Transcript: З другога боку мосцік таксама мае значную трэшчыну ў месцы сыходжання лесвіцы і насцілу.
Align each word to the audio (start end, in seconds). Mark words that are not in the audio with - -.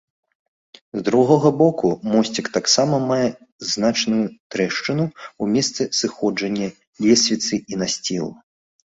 З 0.99 1.01
другога 1.07 1.49
боку 1.57 1.87
мосцік 2.13 2.47
таксама 2.55 2.95
мае 3.11 3.27
значную 3.71 4.21
трэшчыну 4.55 5.05
ў 5.09 5.43
месцы 5.57 5.81
сыходжання 5.99 6.67
лесвіцы 7.05 7.55
і 7.75 7.81
насцілу. 7.83 8.31